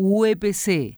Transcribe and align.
UEPC. 0.00 0.96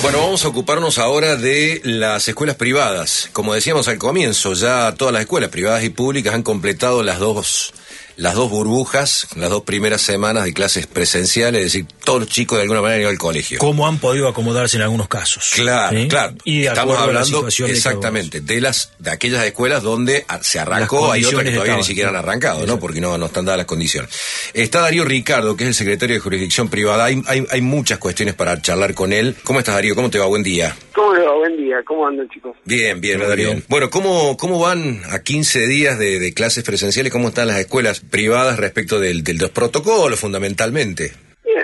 Bueno, 0.00 0.18
vamos 0.18 0.44
a 0.44 0.48
ocuparnos 0.48 0.98
ahora 0.98 1.34
de 1.34 1.80
las 1.82 2.28
escuelas 2.28 2.54
privadas. 2.54 3.28
Como 3.32 3.52
decíamos 3.52 3.88
al 3.88 3.98
comienzo, 3.98 4.54
ya 4.54 4.94
todas 4.96 5.12
las 5.12 5.22
escuelas 5.22 5.50
privadas 5.50 5.82
y 5.82 5.90
públicas 5.90 6.32
han 6.32 6.44
completado 6.44 7.02
las 7.02 7.18
dos 7.18 7.74
las 8.16 8.34
dos 8.34 8.50
burbujas, 8.50 9.28
las 9.36 9.50
dos 9.50 9.62
primeras 9.62 10.00
semanas 10.00 10.44
de 10.44 10.52
clases 10.52 10.86
presenciales, 10.86 11.60
es 11.60 11.72
decir, 11.72 11.86
todos 12.04 12.20
los 12.20 12.28
chicos 12.28 12.58
de 12.58 12.62
alguna 12.62 12.80
manera 12.80 12.96
han 12.96 13.00
ido 13.02 13.10
al 13.10 13.18
colegio. 13.18 13.58
¿Cómo 13.58 13.86
han 13.86 13.98
podido 13.98 14.28
acomodarse 14.28 14.76
en 14.76 14.82
algunos 14.82 15.08
casos? 15.08 15.50
Claro, 15.54 15.98
claro. 16.08 16.34
Y 16.44 16.64
estamos 16.64 16.98
hablando 16.98 17.46
exactamente 17.46 18.40
de, 18.40 18.60
las 18.60 18.92
de 18.98 19.10
aquellas 19.10 19.44
escuelas 19.44 19.82
donde 19.82 20.24
se 20.40 20.58
arrancó, 20.58 21.12
hay 21.12 21.24
otras 21.24 21.44
que 21.44 21.52
todavía 21.52 21.76
ni 21.76 21.84
siquiera 21.84 22.10
han 22.10 22.16
arrancado, 22.16 22.66
¿no? 22.66 22.78
Porque 22.78 23.00
no, 23.00 23.16
no 23.18 23.26
están 23.26 23.44
dadas 23.44 23.58
las 23.58 23.66
condiciones. 23.66 24.10
Está 24.54 24.80
Darío 24.80 25.04
Ricardo, 25.04 25.56
que 25.56 25.64
es 25.64 25.68
el 25.68 25.74
secretario 25.74 26.14
de 26.16 26.20
jurisdicción 26.20 26.68
privada. 26.68 27.04
Hay, 27.04 27.22
hay, 27.26 27.44
hay 27.50 27.60
muchas 27.60 27.98
cuestiones 27.98 28.34
para 28.34 28.60
charlar 28.60 28.94
con 28.94 29.12
él. 29.12 29.36
¿Cómo 29.44 29.58
estás, 29.58 29.74
Darío? 29.74 29.94
¿Cómo 29.94 30.10
te 30.10 30.18
va? 30.18 30.26
Buen 30.26 30.42
día. 30.42 30.74
¿Cómo 30.96 31.14
le 31.14 31.24
va? 31.24 31.34
Buen 31.34 31.56
día. 31.56 31.82
¿Cómo 31.84 32.06
andan, 32.06 32.28
chicos? 32.30 32.56
Bien, 32.64 33.00
bien, 33.00 33.20
Darío. 33.20 33.50
Bueno, 33.68 33.90
¿cómo, 33.90 34.36
¿cómo 34.36 34.58
van 34.58 35.02
a 35.12 35.22
15 35.22 35.66
días 35.66 35.98
de, 35.98 36.18
de 36.18 36.34
clases 36.34 36.64
presenciales? 36.64 37.12
¿Cómo 37.12 37.28
están 37.28 37.46
las 37.46 37.58
escuelas 37.58 38.00
privadas 38.00 38.58
respecto 38.58 38.98
del, 38.98 39.22
del 39.22 39.36
los 39.38 39.50
protocolos, 39.50 40.18
fundamentalmente. 40.18 41.12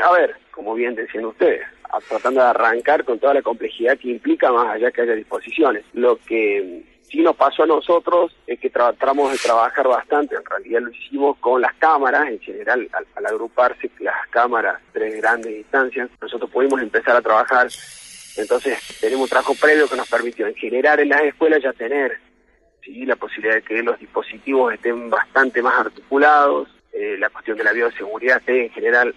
a 0.05 0.13
ver, 0.13 0.37
como 0.51 0.75
bien 0.75 0.95
decían 0.95 1.25
ustedes, 1.25 1.63
tratando 2.09 2.41
de 2.41 2.47
arrancar 2.49 3.05
con 3.05 3.19
toda 3.19 3.35
la 3.35 3.43
complejidad 3.43 3.99
que 3.99 4.11
implica 4.11 4.53
más 4.53 4.75
allá 4.75 4.91
que 4.91 5.03
haya 5.03 5.15
disposiciones. 5.15 5.85
Lo 5.95 6.17
que 6.17 6.85
sí 7.03 7.21
nos 7.21 7.37
pasó 7.37 7.63
a 7.63 7.67
nosotros 7.67 8.35
es 8.47 8.59
que 8.59 8.71
tratamos 8.71 9.33
de 9.33 9.39
trabajar 9.39 9.87
bastante, 9.89 10.35
en 10.35 10.45
realidad 10.45 10.81
lo 10.81 10.91
hicimos 10.91 11.39
con 11.39 11.61
las 11.61 11.75
cámaras, 11.75 12.29
en 12.29 12.41
general 12.41 12.89
al, 12.93 13.27
agruparse 13.27 13.91
las 14.01 14.27
cámaras, 14.31 14.81
tres 14.93 15.17
grandes 15.17 15.55
distancias, 15.55 16.11
nosotros 16.21 16.51
pudimos 16.51 16.81
empezar 16.81 17.17
a 17.17 17.23
trabajar, 17.23 17.69
entonces 18.37 18.79
tenemos 19.01 19.25
un 19.25 19.29
trabajo 19.29 19.55
previo 19.55 19.89
que 19.89 19.97
nos 19.97 20.09
permitió 20.09 20.47
en 20.47 20.55
general 20.55 21.01
en 21.01 21.11
las 21.11 21.23
escuelas 21.23 21.63
ya 21.63 21.73
tener 21.73 22.19
¿sí? 22.83 23.05
la 23.05 23.17
posibilidad 23.17 23.57
de 23.57 23.63
que 23.63 23.83
los 23.83 23.99
dispositivos 23.99 24.73
estén 24.75 25.11
bastante 25.11 25.63
más 25.63 25.79
articulados, 25.79 26.69
eh, 26.93 27.17
la 27.19 27.31
cuestión 27.31 27.57
de 27.57 27.65
la 27.65 27.73
bioseguridad 27.73 28.39
esté 28.39 28.67
en 28.67 28.71
general 28.71 29.15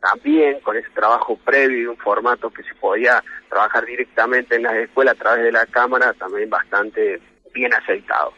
también 0.00 0.60
con 0.60 0.76
ese 0.76 0.90
trabajo 0.90 1.36
previo 1.36 1.78
y 1.78 1.86
un 1.86 1.96
formato 1.96 2.50
que 2.50 2.62
se 2.62 2.74
podía 2.74 3.24
trabajar 3.48 3.86
directamente 3.86 4.56
en 4.56 4.64
las 4.64 4.74
escuelas 4.74 5.14
a 5.14 5.18
través 5.18 5.44
de 5.44 5.52
la 5.52 5.64
cámara 5.66 6.12
también 6.12 6.50
bastante 6.50 7.20
bien 7.54 7.72
aceitado. 7.72 8.32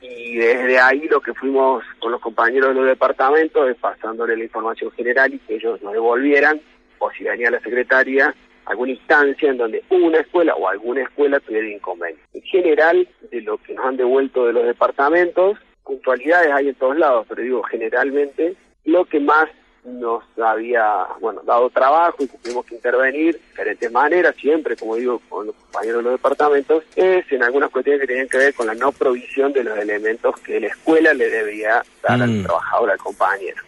Y 0.00 0.36
desde 0.36 0.78
ahí 0.78 1.06
lo 1.08 1.20
que 1.20 1.32
fuimos 1.32 1.84
con 2.00 2.10
los 2.10 2.20
compañeros 2.20 2.70
de 2.70 2.74
los 2.74 2.86
departamentos 2.86 3.70
es 3.70 3.76
pasándole 3.76 4.36
la 4.36 4.44
información 4.44 4.90
general 4.92 5.32
y 5.32 5.38
que 5.38 5.54
ellos 5.54 5.80
nos 5.82 5.92
devolvieran, 5.92 6.60
o 6.98 7.10
si 7.12 7.24
venía 7.24 7.50
la 7.50 7.60
secretaria, 7.60 8.34
alguna 8.66 8.92
instancia 8.92 9.50
en 9.50 9.58
donde 9.58 9.82
una 9.90 10.18
escuela 10.18 10.54
o 10.54 10.68
alguna 10.68 11.02
escuela 11.02 11.40
tuviera 11.40 11.68
inconveniente. 11.68 12.24
En 12.34 12.42
general, 12.42 13.08
de 13.30 13.40
lo 13.42 13.58
que 13.58 13.74
nos 13.74 13.84
han 13.86 13.96
devuelto 13.96 14.46
de 14.46 14.52
los 14.52 14.64
departamentos, 14.64 15.58
puntualidades 15.84 16.52
hay 16.52 16.68
en 16.68 16.74
todos 16.74 16.96
lados, 16.96 17.26
pero 17.28 17.42
digo, 17.42 17.62
generalmente 17.62 18.54
lo 18.84 19.04
que 19.04 19.20
más 19.20 19.48
nos 19.84 20.24
había, 20.42 21.06
bueno, 21.20 21.42
dado 21.44 21.68
trabajo 21.68 22.16
y 22.20 22.26
tuvimos 22.26 22.64
que 22.64 22.74
intervenir 22.74 23.34
de 23.34 23.40
diferentes 23.40 23.92
maneras, 23.92 24.34
siempre, 24.36 24.76
como 24.76 24.96
digo, 24.96 25.20
con 25.28 25.46
los 25.46 25.54
compañeros 25.56 25.98
de 25.98 26.02
los 26.04 26.12
departamentos, 26.12 26.84
es 26.96 27.30
en 27.30 27.42
algunas 27.42 27.70
cuestiones 27.70 28.00
que 28.00 28.06
tenían 28.06 28.28
que 28.28 28.38
ver 28.38 28.54
con 28.54 28.66
la 28.66 28.74
no 28.74 28.92
provisión 28.92 29.52
de 29.52 29.62
los 29.62 29.78
elementos 29.78 30.40
que 30.40 30.58
la 30.58 30.68
escuela 30.68 31.12
le 31.12 31.28
debía 31.28 31.82
dar 32.02 32.22
al 32.22 32.30
mm. 32.30 32.42
trabajador, 32.44 32.90
al 32.90 32.98
compañero. 32.98 33.62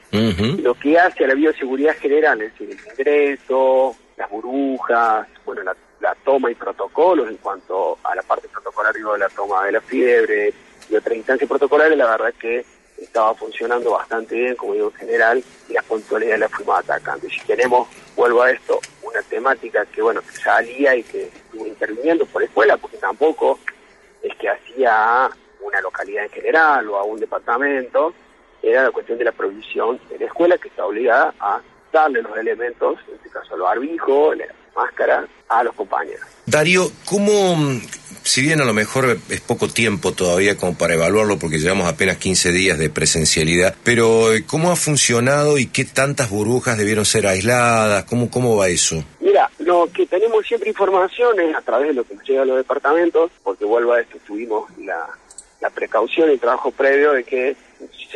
Lo 0.63 0.73
que 0.75 0.99
hace 0.99 1.25
a 1.25 1.29
la 1.29 1.35
bioseguridad 1.35 1.95
general, 1.97 2.41
es 2.41 2.53
decir, 2.53 2.71
el 2.71 2.93
ingreso, 2.93 3.95
las 4.17 4.31
burbujas, 4.31 5.29
bueno, 5.45 5.63
la, 5.63 5.75
toma 6.25 6.51
y 6.51 6.55
protocolos 6.55 7.29
en 7.29 7.37
cuanto 7.37 7.99
a 8.03 8.15
la 8.15 8.23
parte 8.23 8.49
protocolaria 8.49 9.05
de 9.13 9.19
la 9.19 9.29
toma 9.29 9.65
de 9.65 9.73
la 9.73 9.81
fiebre 9.81 10.53
y 10.89 10.95
otras 10.97 11.17
instancias 11.17 11.49
protocolares, 11.49 11.97
la 11.97 12.11
verdad 12.11 12.35
que 12.39 12.65
estaba 12.99 13.35
funcionando 13.35 13.93
bastante 13.93 14.35
bien, 14.35 14.57
como 14.57 14.75
digo, 14.75 14.89
en 14.89 14.95
general, 14.95 15.45
y 15.69 15.73
las 15.73 15.85
puntualidades 15.85 16.41
las 16.41 16.53
fuimos 16.53 16.79
atacando. 16.79 17.27
Y 17.27 17.31
si 17.31 17.41
tenemos, 17.41 17.89
vuelvo 18.15 18.43
a 18.43 18.51
esto, 18.51 18.81
una 19.03 19.23
temática 19.23 19.85
que, 19.87 20.03
bueno, 20.03 20.21
que 20.23 20.37
salía 20.37 20.95
y 20.97 21.03
que 21.03 21.25
estuvo 21.25 21.67
interviniendo 21.67 22.25
por 22.27 22.43
escuela, 22.43 22.77
porque 22.77 22.97
tampoco 22.97 23.59
es 24.23 24.35
que 24.37 24.49
hacía 24.49 25.29
una 25.61 25.81
localidad 25.81 26.25
en 26.25 26.31
general 26.31 26.89
o 26.89 26.97
a 26.97 27.05
un 27.05 27.19
departamento, 27.19 28.15
era 28.63 28.85
la 28.85 28.91
cuestión 28.91 29.19
de 29.19 29.25
la 29.25 29.33
provisión 29.33 30.01
de 30.09 30.19
la 30.19 30.27
escuela 30.27 30.59
que 30.59 30.69
está 30.69 30.87
obligada 30.87 31.35
a 31.39 31.61
darle 31.93 32.23
los 32.23 32.37
elementos, 32.37 32.99
en 33.09 33.15
este 33.15 33.31
caso 33.31 33.57
los 33.57 33.67
barbijos, 33.67 34.37
la 34.37 34.47
máscara, 34.75 35.27
a 35.49 35.63
los 35.63 35.75
compañeros. 35.75 36.27
Darío, 36.45 36.91
¿cómo, 37.05 37.57
si 38.23 38.43
bien 38.43 38.61
a 38.61 38.65
lo 38.65 38.75
mejor 38.75 39.19
es 39.29 39.41
poco 39.41 39.69
tiempo 39.69 40.13
todavía 40.13 40.57
como 40.57 40.77
para 40.77 40.95
evaluarlo 40.95 41.39
porque 41.39 41.59
llevamos 41.59 41.87
apenas 41.87 42.19
15 42.19 42.53
días 42.53 42.79
de 42.79 42.91
presencialidad, 42.91 43.75
pero 43.85 44.33
eh, 44.33 44.45
¿cómo 44.47 44.71
ha 44.71 44.77
funcionado 44.77 45.59
y 45.59 45.67
qué 45.67 45.85
tantas 45.85 46.31
burbujas 46.31 46.77
debieron 46.77 47.05
ser 47.05 47.27
aisladas? 47.27 48.05
¿Cómo, 48.05 48.31
cómo 48.31 48.57
va 48.57 48.69
eso? 48.69 49.03
Mira, 49.21 49.51
lo 49.59 49.89
que 49.93 50.07
tenemos 50.07 50.47
siempre 50.47 50.69
información 50.69 51.39
es 51.41 51.55
a 51.55 51.63
través 51.63 51.89
de 51.89 51.95
lo 51.95 52.05
que 52.05 52.15
nos 52.15 52.25
llega 52.25 52.43
a 52.43 52.47
los 52.47 52.57
departamentos, 52.57 53.31
porque 53.43 53.65
vuelvo 53.65 53.93
a 53.93 54.01
esto, 54.01 54.19
tuvimos 54.27 54.71
la, 54.79 55.07
la 55.61 55.71
precaución 55.71 56.29
y 56.29 56.33
el 56.33 56.41
trabajo 56.41 56.71
previo 56.71 57.13
de 57.13 57.25
que 57.25 57.57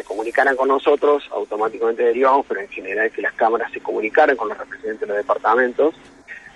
comunicaran 0.05 0.57
con 0.57 0.69
nosotros, 0.69 1.29
automáticamente 1.33 2.03
derivamos, 2.03 2.47
pero 2.47 2.61
en 2.61 2.69
general 2.69 3.11
que 3.11 3.23
las 3.23 3.35
cámaras 3.35 3.73
se 3.73 3.81
comunicaran 3.81 4.37
con 4.37 4.49
los 4.49 4.59
representantes 4.59 5.01
de 5.01 5.07
los 5.07 5.17
departamentos. 5.17 5.95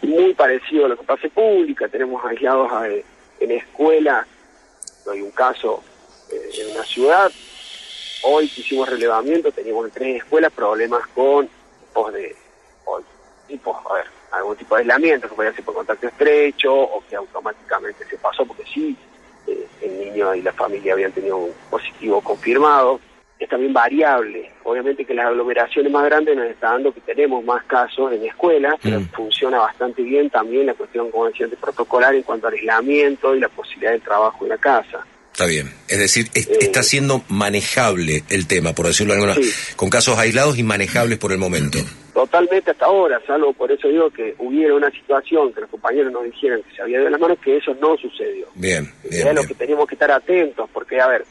Muy 0.03 0.34
parecido 0.34 0.87
a 0.87 0.88
lo 0.88 0.97
que 0.97 1.05
pasa 1.05 1.27
en 1.27 1.31
pública, 1.31 1.88
tenemos 1.88 2.25
aislados 2.25 2.71
en 3.41 3.50
escuelas, 3.50 4.27
hay 5.10 5.21
un 5.21 5.31
caso 5.31 5.83
eh, 6.31 6.50
en 6.60 6.77
una 6.77 6.84
ciudad, 6.84 7.31
hoy 8.22 8.49
que 8.49 8.60
hicimos 8.60 8.88
relevamiento, 8.88 9.53
teníamos 9.53 9.87
en 9.87 9.91
tres 9.93 10.16
escuelas 10.16 10.53
problemas 10.53 11.06
con 11.09 11.49
tipos 11.81 12.12
de, 12.12 12.37
tipos, 13.47 13.77
a 13.91 13.94
ver, 13.94 14.06
algún 14.33 14.56
tipo 14.56 14.75
de 14.75 14.83
aislamiento, 14.83 15.28
que 15.28 15.34
podía 15.34 15.53
ser 15.53 15.65
por 15.65 15.75
contacto 15.75 16.09
estrecho 16.09 16.75
o 16.75 17.03
que 17.09 17.16
automáticamente 17.16 18.04
se 18.06 18.16
pasó, 18.19 18.44
porque 18.47 18.65
sí, 18.72 18.97
eh, 19.47 19.66
el 19.83 19.99
niño 19.99 20.34
y 20.34 20.43
la 20.43 20.53
familia 20.53 20.94
habían 20.94 21.12
tenido 21.12 21.37
un 21.37 21.53
positivo 21.71 22.21
confirmado. 22.21 23.00
Es 23.39 23.49
también 23.49 23.72
variable. 23.72 24.50
Obviamente 24.62 25.05
que 25.05 25.15
las 25.15 25.27
aglomeraciones 25.27 25.93
más 25.93 26.05
grandes 26.05 26.37
nos 26.37 26.47
están 26.47 26.75
dando 26.75 26.95
que 26.95 27.00
tenemos 27.00 27.45
más 27.45 27.65
casos 27.65 28.12
en 28.12 28.25
escuelas, 28.25 28.75
pero 28.83 29.00
mm. 29.00 29.09
funciona 29.09 29.59
bastante 29.59 30.03
bien 30.03 30.31
también 30.31 30.67
la 30.67 30.75
cuestión, 30.75 31.11
como 31.11 31.27
decía, 31.27 31.47
de 31.47 31.56
protocolar 31.56 32.15
en 32.15 32.22
cuanto 32.22 32.47
al 32.47 32.55
aislamiento 32.55 33.34
y 33.34 33.41
la 33.41 33.49
posibilidad 33.49 33.93
de 33.93 34.00
trabajo 34.00 34.45
en 34.45 34.50
la 34.50 34.59
casa. 34.59 35.05
Está 35.34 35.47
bien. 35.47 35.69
Es 35.89 35.99
decir, 35.99 36.27
eh, 36.37 36.47
está 36.61 36.84
siendo 36.84 37.25
manejable 37.28 38.22
el 38.31 38.47
tema, 38.47 38.72
por 38.72 38.87
decirlo 38.87 39.15
de 39.15 39.21
alguna 39.21 39.49
con 39.75 39.91
casos 39.91 40.16
aislados 40.16 40.56
y 40.59 40.62
manejables 40.62 41.19
por 41.19 41.33
el 41.33 41.39
momento. 41.39 41.78
Totalmente 42.12 42.71
hasta 42.71 42.87
ahora, 42.87 43.21
salvo 43.27 43.53
por 43.53 43.72
eso 43.72 43.89
digo 43.89 44.09
que 44.11 44.37
hubiera 44.39 44.77
una 44.77 44.89
situación 44.93 45.53
que 45.53 45.62
los 45.62 45.71
compañeros 45.71 46.12
nos 46.12 46.22
dijeran 46.22 46.62
que 46.62 46.77
se 46.77 46.83
había 46.83 47.01
de 47.01 47.11
las 47.11 47.21
manos, 47.21 47.37
que 47.43 47.56
eso 47.56 47.75
no 47.81 47.97
sucedió. 47.97 48.47
Bien, 48.55 48.89
bien. 49.11 49.27
Es 49.27 49.34
lo 49.34 49.43
que 49.43 49.55
teníamos 49.55 49.89
que 49.89 49.97
estar 49.97 50.12
atentos, 50.12 50.71
porque, 50.72 51.01
a 51.01 51.09
ver, 51.09 51.25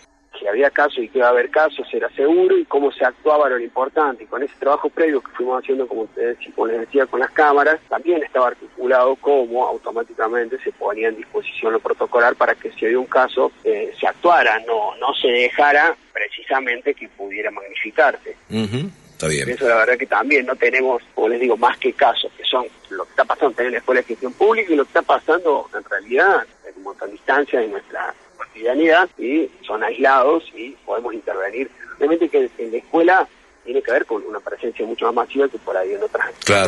si 0.44 0.50
había 0.50 0.70
casos 0.70 0.98
y 1.00 1.08
que 1.08 1.20
iba 1.20 1.28
a 1.28 1.32
haber 1.32 1.50
casos 1.50 1.88
era 1.94 2.10
seguro 2.10 2.58
y 2.58 2.66
cómo 2.66 2.92
se 2.92 3.06
actuaba 3.06 3.48
lo 3.48 3.58
importante. 3.60 4.26
Y 4.26 4.28
con 4.28 4.44
ese 4.44 4.54
trabajo 4.60 4.90
previo 4.90 5.22
que 5.22 5.32
fuimos 5.32 5.64
haciendo, 5.64 5.88
como, 5.88 6.02
ustedes, 6.02 6.38
como 6.54 6.68
les 6.68 6.82
decía, 6.82 7.06
con 7.06 7.22
las 7.22 7.32
cámaras, 7.32 7.80
también 7.88 8.22
estaba 8.22 8.48
articulado 8.48 9.16
cómo 9.16 9.66
automáticamente 9.66 10.60
se 10.60 10.74
ponía 10.74 11.08
en 11.08 11.16
disposición 11.16 11.72
lo 11.72 11.80
protocolar 11.80 12.36
para 12.36 12.56
que 12.56 12.72
si 12.74 12.86
había 12.86 13.00
un 13.00 13.06
caso 13.06 13.54
eh, 13.64 13.94
se 13.98 14.06
actuara, 14.06 14.60
no, 14.68 14.96
no 14.98 15.14
se 15.14 15.30
dejara 15.30 15.96
precisamente 16.12 16.94
que 16.94 17.08
pudiera 17.08 17.50
magnificarse. 17.50 18.36
Está 18.50 19.28
bien. 19.28 19.50
Eso 19.50 19.70
la 19.70 19.78
verdad 19.78 19.98
que 19.98 20.08
también 20.08 20.46
no 20.46 20.56
tenemos, 20.58 21.02
como 21.16 21.30
les 21.30 21.40
digo, 21.40 21.56
más 21.56 21.78
que 21.78 21.94
casos, 21.94 22.30
que 22.36 22.44
son 22.44 22.66
lo 22.90 23.06
que 23.06 23.12
está 23.12 23.24
pasando 23.24 23.62
en 23.62 23.72
la 23.72 23.78
Escuela 23.78 24.02
de 24.02 24.08
Gestión 24.08 24.34
Pública 24.34 24.74
y 24.74 24.76
lo 24.76 24.84
que 24.84 24.90
está 24.90 25.02
pasando 25.04 25.70
en 25.74 25.84
realidad 25.86 26.46
en 26.68 26.84
montón 26.84 27.08
de 27.08 27.14
distancias 27.14 27.64
en 27.64 27.72
nuestra 27.72 28.14
cotidianidad 28.48 29.10
y 29.18 29.50
son 29.66 29.84
aislados 29.84 30.44
y 30.56 30.72
podemos 30.86 31.14
intervenir. 31.14 31.70
Obviamente 31.98 32.30
que 32.30 32.50
en 32.58 32.72
la 32.72 32.78
escuela 32.78 33.28
tiene 33.64 33.82
que 33.82 33.92
ver 33.92 34.06
con 34.06 34.24
una 34.26 34.40
presencia 34.40 34.86
mucho 34.86 35.06
más 35.06 35.28
masiva 35.28 35.48
que 35.48 35.58
por 35.58 35.76
ahí 35.78 35.94
en, 35.94 36.04
otros 36.04 36.24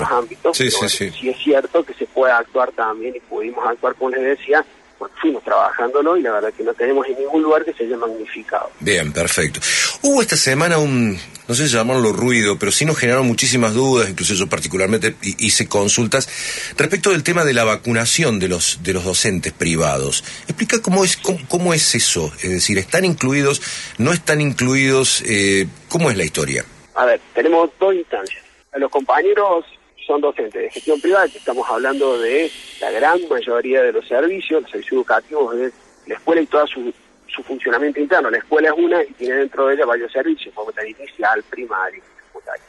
ámbitos. 0.10 0.58
Sí, 0.58 0.70
sí, 0.72 0.90
sí. 0.90 1.12
sí 1.12 1.30
es 1.30 1.38
cierto 1.38 1.84
que 1.84 1.94
se 1.94 2.06
puede 2.06 2.32
actuar 2.32 2.72
también 2.72 3.16
y 3.16 3.20
pudimos 3.20 3.66
actuar, 3.68 3.96
como 3.96 4.12
les 4.12 4.38
decía, 4.38 4.66
porque 4.98 5.16
fuimos 5.20 5.44
trabajándolo 5.44 6.18
y 6.18 6.22
la 6.22 6.32
verdad 6.32 6.54
que 6.54 6.64
no 6.64 6.74
tenemos 6.74 7.06
en 7.08 7.20
ningún 7.20 7.44
lugar 7.44 7.66
que 7.66 7.74
se 7.74 7.84
haya 7.84 7.98
magnificado. 7.98 8.70
Bien, 8.80 9.12
perfecto. 9.12 9.60
Hubo 10.08 10.22
esta 10.22 10.36
semana 10.36 10.78
un, 10.78 11.18
no 11.48 11.56
sé 11.56 11.68
si 11.68 11.74
llamarlo 11.74 12.14
ruido, 12.14 12.60
pero 12.60 12.72
sí 12.72 12.86
nos 12.86 12.96
generaron 12.96 13.26
muchísimas 13.26 13.74
dudas, 13.74 14.08
incluso 14.08 14.36
yo 14.36 14.46
particularmente 14.46 15.16
hice 15.40 15.68
consultas 15.68 16.30
respecto 16.78 17.10
del 17.10 17.24
tema 17.24 17.44
de 17.44 17.56
la 17.56 17.64
vacunación 17.64 18.40
de 18.40 18.48
los, 18.48 18.84
de 18.84 18.94
los 18.94 19.04
docentes 19.04 19.52
privados. 19.52 20.24
Explica 20.48 20.80
cómo 20.80 21.04
es, 21.04 21.18
cómo, 21.18 21.74
es 21.74 21.96
eso, 21.96 22.32
es 22.44 22.52
decir, 22.52 22.78
¿están 22.78 23.04
incluidos, 23.04 23.64
no 23.98 24.14
están 24.14 24.42
incluidos? 24.42 25.24
Eh, 25.26 25.66
¿Cómo 25.90 26.12
es 26.12 26.18
la 26.18 26.24
historia? 26.24 26.64
A 26.94 27.06
ver, 27.06 27.20
tenemos 27.34 27.72
dos 27.80 27.96
instancias. 27.96 28.44
Los 28.76 28.92
compañeros 28.92 29.66
son 30.06 30.22
docentes 30.22 30.62
de 30.62 30.70
gestión 30.70 31.02
privada, 31.02 31.28
que 31.30 31.40
estamos 31.40 31.68
hablando 31.68 32.20
de 32.20 32.52
la 32.80 32.92
gran 32.92 33.28
mayoría 33.28 33.82
de 33.82 33.92
los 33.92 34.08
servicios, 34.08 34.62
los 34.62 34.70
servicios 34.70 34.98
educativos 35.00 35.58
de 35.58 35.72
la 36.06 36.14
escuela 36.14 36.44
y 36.44 36.46
todo 36.46 36.68
su, 36.68 36.94
su 37.36 37.44
funcionamiento 37.44 38.00
interno. 38.00 38.30
La 38.30 38.38
escuela 38.38 38.70
es 38.70 38.76
una 38.78 39.04
y 39.04 39.14
tiene 39.14 39.36
dentro 39.36 39.68
de 39.68 39.76
ella 39.76 39.86
varios 39.86 40.12
servicios, 40.12 40.54
como 40.54 40.72
tal 40.72 40.88
inicial, 40.88 41.44
primario, 41.44 42.02
secundario. 42.28 42.64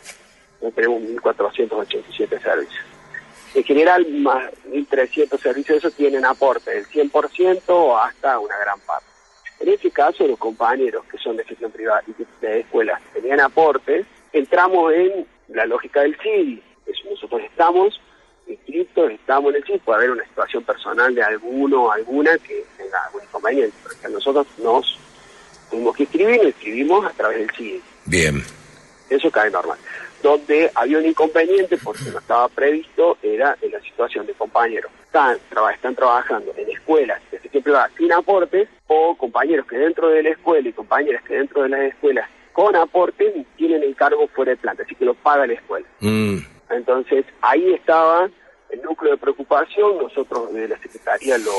Tenemos 0.75 1.03
1.487 1.03 2.43
servicios. 2.43 2.85
En 3.55 3.65
general, 3.65 4.07
más 4.11 4.53
1.300 4.69 5.39
servicios 5.39 5.69
de 5.69 5.79
esos 5.79 5.95
tienen 5.95 6.25
aporte 6.25 6.71
del 6.71 6.87
100% 6.87 7.63
o 7.69 7.97
hasta 7.97 8.39
una 8.39 8.57
gran 8.59 8.79
parte. 8.81 9.07
En 9.61 9.69
ese 9.69 9.91
caso, 9.91 10.27
los 10.27 10.39
compañeros 10.39 11.05
que 11.11 11.17
son 11.19 11.37
de 11.37 11.45
gestión 11.45 11.71
privada 11.71 12.03
y 12.07 12.45
de 12.45 12.61
escuelas 12.61 13.01
tenían 13.15 13.41
aportes, 13.41 14.05
entramos 14.33 14.93
en 14.93 15.27
la 15.49 15.65
lógica 15.65 16.03
del 16.03 16.17
CIDI. 16.21 16.63
nosotros 17.09 17.41
estamos 17.43 17.99
inscritos, 18.47 19.11
estamos 19.13 19.51
en 19.51 19.57
el 19.57 19.65
CIDI, 19.65 19.79
puede 19.79 19.99
haber 19.99 20.11
una 20.11 20.25
situación 20.25 20.63
personal 20.65 21.15
de 21.15 21.23
alguno 21.23 21.85
o 21.85 21.93
alguna 21.93 22.37
que 22.39 22.65
inconveniente. 23.53 23.73
Porque 23.83 24.09
nosotros 24.09 24.47
nos 24.59 24.99
tuvimos 25.71 25.97
que 25.97 26.05
escribir, 26.05 26.39
nos 26.39 26.47
escribimos 26.47 27.07
a 27.07 27.11
través 27.11 27.39
del 27.39 27.51
CIDI. 27.51 27.83
Bien. 28.07 28.43
Eso 29.09 29.31
cae 29.31 29.51
normal. 29.51 29.79
Donde 30.23 30.71
había 30.75 30.99
un 30.99 31.07
inconveniente, 31.07 31.77
porque 31.79 32.11
no 32.11 32.19
estaba 32.19 32.49
previsto, 32.49 33.19
era 33.23 33.57
en 33.61 33.71
la 33.71 33.81
situación 33.81 34.27
de 34.27 34.33
compañeros. 34.35 34.91
Están, 35.05 35.39
están 35.73 35.95
trabajando 35.95 36.53
en 36.57 36.71
escuelas 36.71 37.21
de 37.31 37.39
gestión 37.39 37.63
privada 37.63 37.91
sin 37.97 38.13
aportes 38.13 38.69
o 38.89 39.17
compañeros 39.17 39.67
que 39.67 39.79
dentro 39.79 40.09
de 40.09 40.23
la 40.23 40.31
escuela 40.31 40.69
y 40.69 40.73
compañeras 40.73 41.23
que 41.25 41.35
dentro 41.35 41.63
de 41.63 41.69
las 41.69 41.81
escuelas 41.81 42.29
con 42.53 42.75
aporte 42.75 43.45
tienen 43.57 43.83
el 43.83 43.95
cargo 43.95 44.29
fuera 44.29 44.53
de 44.53 44.57
planta, 44.57 44.83
así 44.83 44.95
que 44.95 45.05
lo 45.05 45.15
paga 45.15 45.47
la 45.47 45.53
escuela. 45.53 45.87
Mm. 46.01 46.39
Entonces 46.71 47.27
ahí 47.43 47.75
estaba 47.75 48.29
el 48.71 48.83
núcleo 48.83 49.13
de 49.13 49.19
preocupación, 49.19 49.99
nosotros 49.99 50.53
de 50.53 50.69
la 50.69 50.79
Secretaría 50.79 51.39
lo, 51.39 51.53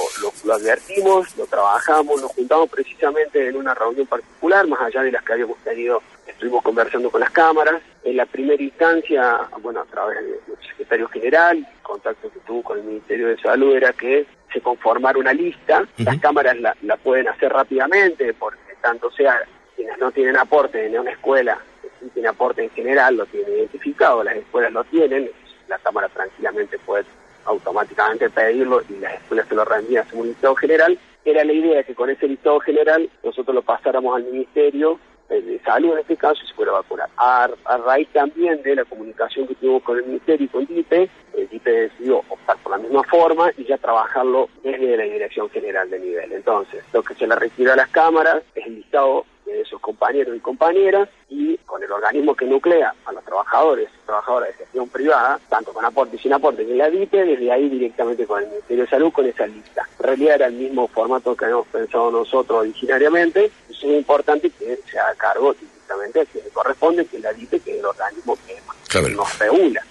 lo, 0.43 0.53
advertimos, 0.53 1.35
lo 1.37 1.45
trabajamos, 1.45 2.21
nos 2.21 2.31
juntamos 2.33 2.69
precisamente 2.69 3.47
en 3.47 3.55
una 3.55 3.73
reunión 3.73 4.05
particular, 4.07 4.67
más 4.67 4.81
allá 4.81 5.03
de 5.03 5.11
las 5.11 5.23
que 5.23 5.33
habíamos 5.33 5.57
tenido, 5.59 6.01
estuvimos 6.25 6.63
conversando 6.63 7.09
con 7.09 7.21
las 7.21 7.31
cámaras. 7.31 7.81
En 8.03 8.17
la 8.17 8.25
primera 8.25 8.61
instancia, 8.61 9.39
bueno, 9.61 9.81
a 9.81 9.85
través 9.85 10.17
del 10.23 10.57
secretario 10.67 11.07
general, 11.09 11.57
el 11.57 11.81
contacto 11.81 12.29
que 12.31 12.39
tuvo 12.41 12.63
con 12.63 12.77
el 12.79 12.83
Ministerio 12.83 13.27
de 13.29 13.37
Salud 13.37 13.75
era 13.75 13.93
que 13.93 14.25
se 14.51 14.61
conformara 14.61 15.19
una 15.19 15.33
lista, 15.33 15.85
las 15.97 16.19
cámaras 16.19 16.57
la, 16.59 16.75
la 16.83 16.97
pueden 16.97 17.27
hacer 17.27 17.51
rápidamente, 17.51 18.33
porque 18.33 18.59
tanto 18.81 19.11
sea 19.11 19.41
quienes 19.75 19.97
no 19.97 20.11
tienen 20.11 20.37
aporte 20.37 20.85
en 20.85 20.99
una 20.99 21.11
escuela, 21.11 21.59
que 21.81 22.07
tiene 22.09 22.29
aporte 22.29 22.63
en 22.63 22.69
general, 22.71 23.17
lo 23.17 23.25
tienen 23.25 23.53
identificado, 23.53 24.23
las 24.23 24.35
escuelas 24.35 24.71
lo 24.71 24.83
tienen, 24.85 25.29
la 25.67 25.77
Cámara 25.79 26.09
tranquilamente 26.09 26.77
puede 26.79 27.05
automáticamente 27.45 28.29
pedirlo 28.29 28.81
y 28.89 28.99
las 28.99 29.15
escuelas 29.15 29.47
se 29.47 29.55
lo 29.55 29.65
rendían 29.65 30.07
según 30.07 30.21
un 30.21 30.27
listado 30.29 30.55
general. 30.55 30.99
Era 31.23 31.43
la 31.43 31.53
idea 31.53 31.83
que 31.83 31.95
con 31.95 32.09
ese 32.09 32.27
listado 32.27 32.59
general 32.59 33.09
nosotros 33.23 33.55
lo 33.55 33.61
pasáramos 33.61 34.15
al 34.15 34.23
Ministerio 34.25 34.99
de 35.29 35.59
Salud 35.65 35.93
en 35.93 35.99
este 35.99 36.15
caso 36.15 36.41
y 36.43 36.47
se 36.47 36.53
fuera 36.53 36.71
a 36.71 36.75
vacunar. 36.75 37.09
A, 37.17 37.49
raíz 37.85 38.07
también 38.13 38.61
de 38.63 38.75
la 38.75 38.85
comunicación 38.85 39.47
que 39.47 39.55
tuvimos 39.55 39.83
con 39.83 39.97
el 39.97 40.05
Ministerio 40.05 40.45
y 40.45 40.49
con 40.49 40.65
DIPE, 40.65 41.09
el 41.35 41.49
DIPE 41.49 41.71
decidió 41.71 42.19
optar 42.29 42.57
por 42.57 42.71
la 42.71 42.77
misma 42.77 43.03
forma 43.03 43.51
y 43.57 43.65
ya 43.65 43.77
trabajarlo 43.77 44.49
desde 44.63 44.97
la 44.97 45.03
Dirección 45.03 45.49
General 45.49 45.89
de 45.89 45.99
Nivel. 45.99 46.31
Entonces, 46.31 46.83
lo 46.93 47.03
que 47.03 47.13
se 47.15 47.27
le 47.27 47.35
requiere 47.35 47.71
a 47.71 47.75
las 47.75 47.89
cámaras 47.89 48.41
es 48.55 48.65
el 48.65 48.75
listado 48.75 49.25
de 49.53 49.61
esos 49.61 49.79
compañeros 49.81 50.35
y 50.35 50.39
compañeras 50.39 51.09
y 51.29 51.57
con 51.59 51.81
el 51.83 51.91
organismo 51.91 52.35
que 52.35 52.45
nuclea 52.45 52.93
a 53.05 53.11
los 53.11 53.23
trabajadores 53.23 53.89
y 53.89 54.05
trabajadoras 54.05 54.49
de 54.49 54.55
gestión 54.55 54.89
privada, 54.89 55.39
tanto 55.49 55.73
con 55.73 55.83
aporte 55.83 56.15
y 56.15 56.19
sin 56.19 56.33
aporte 56.33 56.61
en 56.61 56.77
la 56.77 56.89
DIPE, 56.89 57.25
desde 57.25 57.51
ahí 57.51 57.69
directamente 57.69 58.25
con 58.25 58.43
el 58.43 58.49
Ministerio 58.49 58.83
de 58.83 58.89
Salud 58.89 59.11
con 59.11 59.25
esa 59.25 59.47
lista. 59.47 59.87
En 59.99 60.05
realidad 60.05 60.35
era 60.35 60.47
el 60.47 60.53
mismo 60.53 60.87
formato 60.87 61.35
que 61.35 61.45
habíamos 61.45 61.67
pensado 61.67 62.11
nosotros 62.11 62.59
originariamente, 62.61 63.51
y 63.69 63.73
es 63.73 63.83
muy 63.83 63.95
importante 63.95 64.49
que 64.49 64.79
se 64.89 64.99
haga 64.99 65.15
cargo 65.15 65.53
directamente 65.53 66.21
a 66.21 66.25
quien 66.25 66.43
le 66.43 66.49
corresponde, 66.51 67.05
que 67.05 67.17
es 67.17 67.23
la 67.23 67.33
DIPE, 67.33 67.59
que 67.59 67.71
es 67.71 67.79
el 67.79 67.85
organismo 67.85 68.37
que 68.45 69.09
nos 69.15 69.39
regula. 69.39 69.83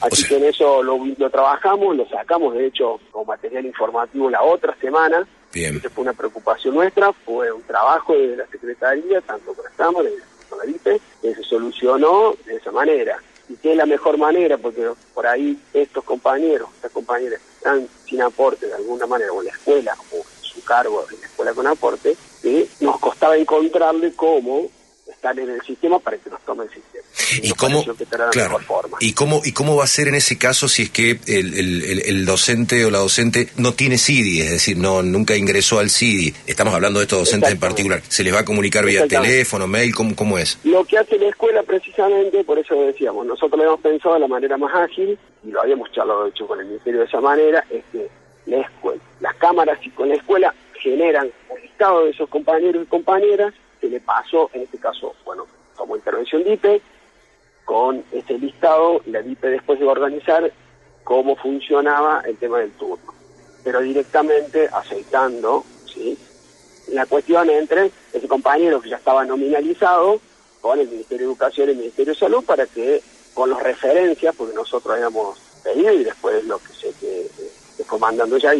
Así 0.00 0.28
que 0.28 0.36
en 0.36 0.44
eso 0.44 0.82
lo, 0.82 1.04
lo, 1.18 1.30
trabajamos, 1.30 1.96
lo 1.96 2.08
sacamos 2.08 2.54
de 2.54 2.66
hecho 2.66 3.00
como 3.10 3.24
material 3.24 3.66
informativo 3.66 4.30
la 4.30 4.42
otra 4.42 4.76
semana 4.80 5.26
Bien. 5.56 5.80
fue 5.80 6.02
una 6.02 6.12
preocupación 6.12 6.74
nuestra, 6.74 7.14
fue 7.14 7.50
un 7.50 7.62
trabajo 7.62 8.12
de 8.12 8.36
la 8.36 8.46
Secretaría, 8.46 9.22
tanto 9.22 9.54
con 9.54 9.64
Estamos, 9.66 10.04
con 10.50 10.58
la 10.58 10.66
que 11.22 11.34
se 11.34 11.42
solucionó 11.44 12.34
de 12.44 12.56
esa 12.56 12.70
manera. 12.70 13.18
Y 13.48 13.54
que 13.56 13.70
es 13.70 13.76
la 13.76 13.86
mejor 13.86 14.18
manera, 14.18 14.58
porque 14.58 14.86
por 15.14 15.26
ahí 15.26 15.58
estos 15.72 16.04
compañeros, 16.04 16.68
estas 16.74 16.90
compañeras 16.90 17.40
están 17.56 17.88
sin 18.04 18.20
aporte 18.20 18.66
de 18.66 18.74
alguna 18.74 19.06
manera, 19.06 19.32
o 19.32 19.42
la 19.42 19.50
escuela, 19.50 19.96
o 20.12 20.22
su 20.42 20.62
cargo 20.62 21.06
en 21.10 21.20
la 21.20 21.26
escuela 21.26 21.54
con 21.54 21.66
aporte, 21.66 22.14
que 22.42 22.68
nos 22.80 23.00
costaba 23.00 23.38
encontrarle 23.38 24.12
cómo 24.14 24.68
están 25.08 25.38
en 25.38 25.50
el 25.50 25.60
sistema 25.62 25.98
para 25.98 26.16
que 26.18 26.30
nos 26.30 26.40
tome 26.42 26.64
el 26.64 26.70
sistema. 26.70 27.04
¿Y 27.42 27.50
cómo, 27.52 27.84
¿Y, 29.00 29.12
cómo, 29.12 29.40
¿Y 29.44 29.52
cómo 29.52 29.76
va 29.76 29.84
a 29.84 29.88
ser 29.88 30.08
en 30.08 30.14
ese 30.14 30.38
caso 30.38 30.68
si 30.68 30.82
es 30.82 30.90
que 30.90 31.18
el, 31.26 32.24
docente 32.24 32.84
o 32.84 32.90
la 32.90 32.98
docente 32.98 33.48
no 33.56 33.72
tiene 33.74 33.98
CIDI, 33.98 34.42
es 34.42 34.50
decir, 34.50 34.76
no 34.76 35.02
nunca 35.02 35.36
ingresó 35.36 35.78
al 35.78 35.90
CIDI? 35.90 36.34
Estamos 36.46 36.74
hablando 36.74 37.00
de 37.00 37.04
estos 37.04 37.20
docentes 37.20 37.50
en 37.50 37.58
particular. 37.58 38.02
¿Se 38.08 38.22
les 38.22 38.34
va 38.34 38.40
a 38.40 38.44
comunicar 38.44 38.84
vía 38.84 39.06
teléfono, 39.06 39.66
mail? 39.66 39.94
¿cómo, 39.94 40.14
¿Cómo 40.14 40.38
es? 40.38 40.58
Lo 40.64 40.84
que 40.84 40.98
hace 40.98 41.18
la 41.18 41.28
escuela 41.28 41.62
precisamente, 41.62 42.44
por 42.44 42.58
eso 42.58 42.74
decíamos, 42.74 43.26
nosotros 43.26 43.58
lo 43.58 43.64
hemos 43.64 43.80
pensado 43.80 44.14
de 44.14 44.20
la 44.20 44.28
manera 44.28 44.56
más 44.56 44.74
ágil, 44.74 45.18
y 45.44 45.50
lo 45.50 45.62
habíamos 45.62 45.90
charlado 45.92 46.26
hecho 46.26 46.46
con 46.46 46.60
el 46.60 46.66
Ministerio 46.66 47.00
de 47.00 47.06
esa 47.06 47.20
manera, 47.20 47.64
es 47.70 47.82
que 47.92 48.08
la 48.46 48.58
escuela, 48.58 49.02
las 49.20 49.34
cámaras 49.36 49.78
y 49.84 49.90
con 49.90 50.08
la 50.08 50.16
escuela 50.16 50.54
generan 50.80 51.30
un 51.48 51.60
listado 51.60 52.04
de 52.04 52.10
esos 52.10 52.28
compañeros 52.28 52.84
y 52.84 52.86
compañeras 52.86 53.54
que 53.80 53.88
le 53.88 54.00
pasó, 54.00 54.50
en 54.52 54.62
este 54.62 54.78
caso, 54.78 55.14
bueno, 55.24 55.46
como 55.76 55.96
intervención 55.96 56.42
DIPE, 56.44 56.80
con 57.64 58.04
ese 58.12 58.38
listado, 58.38 59.00
la 59.06 59.22
DIPE 59.22 59.48
después 59.48 59.78
de 59.78 59.86
organizar 59.86 60.52
cómo 61.04 61.36
funcionaba 61.36 62.22
el 62.26 62.36
tema 62.36 62.60
del 62.60 62.72
turno, 62.72 63.12
pero 63.64 63.80
directamente 63.80 64.68
aceitando, 64.72 65.64
¿sí? 65.92 66.16
La 66.88 67.06
cuestión 67.06 67.50
entre 67.50 67.90
ese 68.12 68.28
compañero 68.28 68.80
que 68.80 68.90
ya 68.90 68.96
estaba 68.96 69.24
nominalizado 69.24 70.20
con 70.60 70.78
el 70.78 70.88
Ministerio 70.88 71.26
de 71.26 71.32
Educación 71.32 71.68
y 71.68 71.72
el 71.72 71.78
Ministerio 71.78 72.12
de 72.12 72.18
Salud 72.18 72.44
para 72.44 72.66
que 72.66 73.02
con 73.34 73.50
las 73.50 73.62
referencias, 73.62 74.34
porque 74.34 74.54
nosotros 74.54 74.94
habíamos 74.94 75.38
pedido 75.62 75.92
y 75.92 76.04
después 76.04 76.44
lo 76.44 76.58
que 76.58 76.72
sé 76.72 76.92
que, 77.00 77.28
que 77.76 77.84
fue 77.84 77.98
mandando 77.98 78.38
ya 78.38 78.52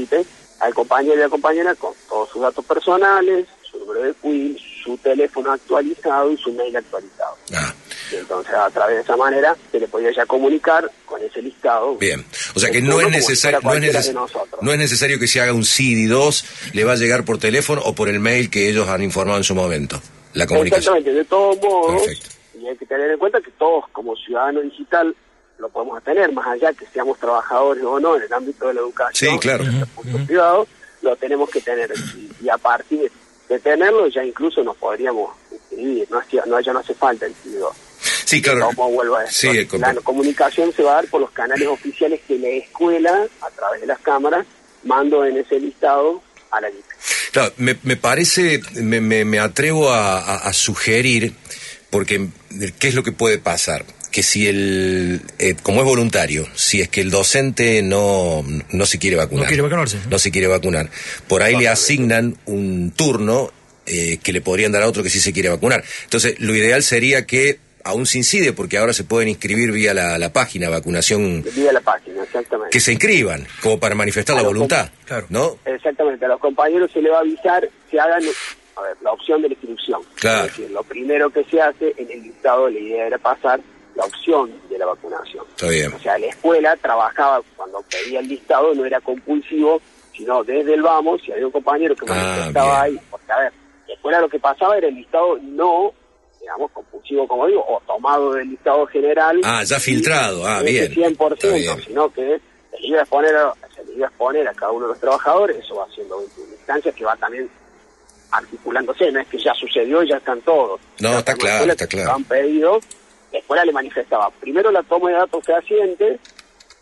al 0.61 0.75
compañero 0.75 1.15
y 1.15 1.20
a 1.20 1.25
la 1.25 1.29
compañera 1.29 1.75
con 1.75 1.94
todos 2.08 2.29
sus 2.31 2.43
datos 2.43 2.65
personales, 2.65 3.46
su 3.63 3.79
número 3.79 4.03
de 4.03 4.15
quill, 4.15 4.61
su 4.86 4.96
teléfono 4.98 5.52
actualizado 5.52 6.31
y 6.31 6.36
su 6.36 6.52
mail 6.52 6.76
actualizado. 6.76 7.36
Ah. 7.52 7.74
entonces, 8.12 8.55
a 8.55 8.70
través 8.70 8.96
de 8.96 9.02
esa 9.02 9.16
manera, 9.16 9.56
se 9.70 9.81
le 9.81 9.88
podía 9.88 10.12
ya 10.12 10.24
comunicar 10.24 10.90
con 11.05 11.20
ese 11.22 11.43
listado. 11.43 11.96
Bien, 11.96 12.24
o 12.55 12.60
sea 12.60 12.70
que 12.70 12.81
no 12.81 13.00
es, 13.00 13.10
necesario, 13.10 13.60
no, 13.62 13.74
es 13.74 14.14
no 14.62 14.72
es 14.72 14.78
necesario 14.78 15.19
que 15.19 15.26
se 15.26 15.40
haga 15.40 15.52
un 15.52 15.64
CD2, 15.64 16.72
le 16.72 16.84
va 16.84 16.93
a 16.93 16.96
llegar 16.96 17.24
por 17.24 17.38
teléfono 17.38 17.82
o 17.84 17.94
por 17.94 18.08
el 18.08 18.20
mail 18.20 18.48
que 18.48 18.70
ellos 18.70 18.88
han 18.88 19.02
informado 19.02 19.38
en 19.38 19.44
su 19.44 19.55
momento. 19.55 20.00
La 20.34 20.46
comunicación. 20.46 20.96
Exactamente, 20.96 21.12
de 21.12 21.24
todos 21.24 21.58
modos, 21.60 22.02
y 22.60 22.66
hay 22.66 22.76
que 22.76 22.86
tener 22.86 23.10
en 23.10 23.19
cuenta 23.19 23.40
que 23.40 23.50
todos 23.52 23.84
como 23.90 24.14
ciudadano 24.16 24.60
digital 24.60 25.14
lo 25.58 25.69
podemos 25.70 26.02
tener, 26.02 26.31
más 26.32 26.46
allá 26.46 26.72
que 26.72 26.86
seamos 26.86 27.19
trabajadores 27.19 27.82
o 27.82 27.98
no 27.98 28.16
en 28.16 28.22
el 28.22 28.32
ámbito 28.32 28.69
de 28.69 28.74
la 28.74 28.81
educación, 28.81 29.34
sí, 29.34 29.38
claro. 29.38 29.64
en 29.64 29.86
el 30.14 30.26
privado, 30.26 30.66
lo 31.02 31.16
tenemos 31.16 31.48
que 31.50 31.60
tener. 31.60 31.93
Y, 32.43 32.48
a 32.48 32.58
partir 32.58 33.00
de 33.00 33.10
tenerlo 33.62 34.08
ya 34.08 34.24
incluso 34.24 34.62
nos 34.62 34.76
podríamos 34.76 35.34
inscribir, 35.53 36.08
no, 36.10 36.20
no 36.46 36.60
ya 36.60 36.72
no 36.72 36.79
hace 36.81 36.94
falta 36.94 37.26
el 37.26 37.34
CD2. 37.34 37.72
Sí, 38.26 38.43
claro. 38.43 38.69
A 38.69 39.93
la 39.93 40.00
comunicación 40.00 40.72
se 40.72 40.82
va 40.82 40.93
a 40.93 40.94
dar 40.96 41.06
por 41.06 41.20
los 41.20 41.31
canales 41.31 41.69
oficiales 41.69 42.20
que 42.26 42.38
la 42.38 42.48
escuela, 42.48 43.26
a 43.41 43.50
través 43.50 43.81
de 43.81 43.86
las 43.86 44.00
cámaras, 44.00 44.46
mando 44.82 45.24
en 45.24 45.36
ese 45.36 45.60
listado 45.60 46.22
a 46.50 46.60
la 46.60 46.69
DIC. 46.69 46.84
Claro, 47.32 47.53
me, 47.58 47.76
me 47.82 47.96
parece, 47.96 48.60
me, 48.74 49.00
me, 49.00 49.38
atrevo 49.38 49.91
a, 49.91 50.53
sugerir, 50.53 51.34
porque 51.91 52.29
¿qué 52.79 52.88
es 52.88 52.94
lo 52.94 53.03
que 53.03 53.12
puede 53.12 53.38
pasar? 53.38 53.84
Que 54.10 54.22
si 54.22 54.46
el, 54.46 55.20
eh, 55.39 55.55
como 55.63 55.81
es 55.81 55.86
voluntario, 55.86 56.46
si 56.55 56.81
es 56.81 56.89
que 56.89 57.01
el 57.01 57.10
docente 57.10 57.82
no, 57.82 58.44
no 58.70 58.86
se 58.86 58.98
quiere 58.98 59.17
vacunar, 59.17 59.44
no 59.44 59.48
quiere 59.48 59.63
vacunarse, 59.63 59.98
no 60.08 60.19
se 60.19 60.31
quiere 60.31 60.46
vacunar, 60.46 60.89
por 61.29 61.43
ahí 61.43 61.56
le 61.56 61.69
asignan 61.69 62.36
un 62.46 62.93
turno 62.93 63.53
eh, 63.86 64.19
que 64.22 64.32
le 64.32 64.41
podrían 64.41 64.72
dar 64.72 64.82
a 64.82 64.89
otro 64.89 65.03
que 65.03 65.10
sí 65.10 65.20
se 65.20 65.32
quiere 65.32 65.48
vacunar. 65.48 65.84
Entonces, 66.05 66.41
lo 66.41 66.55
ideal 66.55 66.82
sería 66.82 67.27
que 67.27 67.60
aún 67.84 68.05
se 68.05 68.19
incide, 68.19 68.53
porque 68.53 68.79
ahora 68.79 68.93
se 68.93 69.05
pueden 69.05 69.29
inscribir 69.29 69.70
vía 69.70 69.94
la, 69.94 70.19
la 70.19 70.32
página 70.32 70.69
vacunación. 70.69 71.44
Vía 71.55 71.72
la 71.72 71.81
página, 71.81 72.22
exactamente. 72.25 72.72
Que 72.72 72.81
se 72.81 72.93
inscriban, 72.93 73.46
como 73.63 73.79
para 73.79 73.94
manifestar 73.94 74.34
la 74.34 74.43
voluntad, 74.43 74.91
claro. 75.05 75.27
¿no? 75.31 75.58
Exactamente, 75.65 76.25
a 76.25 76.29
los 76.29 76.41
compañeros 76.41 76.91
se 76.93 77.01
les 77.01 77.13
va 77.13 77.19
a 77.19 77.20
avisar 77.20 77.69
que 77.91 78.01
hagan 78.01 78.22
a 78.77 78.82
ver, 78.82 78.96
la 79.03 79.13
opción 79.13 79.41
de 79.41 79.48
la 79.48 79.55
inscripción. 79.55 80.03
Claro. 80.17 80.46
Es 80.46 80.56
decir, 80.56 80.70
lo 80.70 80.82
primero 80.82 81.31
que 81.31 81.44
se 81.44 81.60
hace 81.60 81.94
en 81.96 82.10
el 82.10 82.25
listado, 82.25 82.69
la 82.69 82.79
idea 82.79 83.06
era 83.06 83.19
pasar 83.19 83.60
la 83.96 84.05
opción 84.05 84.53
de 84.69 84.79
la 84.79 84.86
vacunación. 84.86 85.44
Está 85.48 85.69
bien. 85.69 85.93
O 85.93 85.98
sea, 85.98 86.19
la 86.19 86.26
escuela 86.26 86.76
trabajaba, 86.76 87.41
cuando 87.56 87.82
pedía 87.91 88.20
el 88.20 88.29
listado, 88.29 88.74
no 88.74 88.84
era 88.84 89.00
compulsivo, 89.00 89.81
sino 90.15 90.44
desde 90.44 90.74
el 90.74 90.82
vamos, 90.82 91.20
si 91.24 91.32
había 91.32 91.46
un 91.46 91.53
compañero 91.53 91.96
que 91.96 92.05
Ah, 92.08 92.15
manifestaba 92.15 92.82
ahí, 92.82 93.00
porque 93.10 93.32
a 93.32 93.38
ver, 93.38 93.53
la 93.88 93.94
escuela 93.94 94.20
lo 94.20 94.29
que 94.29 94.38
pasaba 94.38 94.76
era 94.79 94.88
el 94.88 94.94
listado 94.94 95.38
no, 95.43 95.93
digamos, 96.41 96.70
compulsivo, 96.72 97.26
como 97.26 97.46
digo, 97.46 97.65
o 97.67 97.81
tomado 97.86 98.34
del 98.34 98.50
listado 98.50 98.86
general. 98.86 99.41
Ah, 99.44 99.62
ya 99.65 99.81
filtrado. 99.81 100.46
Ah, 100.46 100.60
bien. 100.62 100.93
100%, 100.93 101.32
Está 101.34 101.48
bien. 101.55 101.82
sino 101.86 102.08
que 102.12 102.41
se 102.70 102.79
le 102.81 102.86
iba 102.88 102.98
a 102.98 103.03
exponer 103.03 103.34
a, 103.34 103.55
se 103.74 103.84
le 103.84 103.93
iba 103.94 104.06
a 104.06 104.08
exponer 104.10 104.46
a 104.48 104.53
cada 104.55 104.72
uno 104.72 104.86
de 104.86 104.93
los 104.93 105.00
trabajadores, 105.00 105.56
eso 105.58 105.74
va 105.76 105.86
siendo 105.94 106.17
una 106.19 106.26
instancia 106.53 106.93
que 106.93 107.05
va 107.05 107.17
también 107.17 107.48
articulándose, 108.31 109.10
no 109.12 109.20
es 109.20 109.29
que 109.29 109.38
ya 109.38 109.55
sucedió 109.55 110.03
y 110.03 110.08
ya 110.08 110.17
están 110.17 110.41
todos. 110.43 110.81
No, 111.00 111.19
está 111.19 111.34
claro, 111.34 111.70
está 111.70 111.86
claro. 111.86 112.08
lo 112.10 112.15
han 112.17 112.24
pedido, 112.24 112.81
la 113.33 113.39
escuela 113.39 113.65
le 113.65 113.73
manifestaba 113.73 114.31
primero 114.31 114.71
la 114.71 114.83
toma 114.83 115.11
de 115.11 115.17
datos 115.17 115.45
fehacientes, 115.45 116.21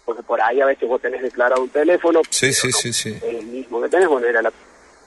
porque 0.04 0.22
por 0.22 0.40
ahí 0.40 0.60
a 0.60 0.66
veces 0.66 0.88
vos 0.88 1.00
tenés 1.00 1.22
declarado 1.22 1.62
un 1.62 1.70
teléfono, 1.70 2.20
Sí, 2.30 2.52
sí, 2.52 2.68
no 2.68 2.78
sí, 2.78 2.92
sí. 2.92 3.16
el 3.22 3.44
mismo 3.46 3.80
que 3.82 3.88
tenés, 3.88 4.08
bueno, 4.08 4.26
era 4.26 4.42
la- 4.42 4.52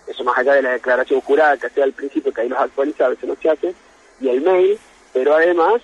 eso 0.07 0.23
más 0.23 0.37
allá 0.37 0.53
de 0.53 0.61
la 0.61 0.71
declaración 0.71 1.21
jurada 1.21 1.57
que 1.57 1.67
hacía 1.67 1.83
al 1.83 1.93
principio, 1.93 2.33
que 2.33 2.41
ahí 2.41 2.49
los 2.49 2.59
actualiza, 2.59 3.05
a 3.05 3.09
veces 3.09 3.27
no 3.29 3.35
se 3.41 3.49
hace, 3.49 3.73
y 4.21 4.29
el 4.29 4.41
mail, 4.41 4.79
pero 5.13 5.35
además, 5.35 5.81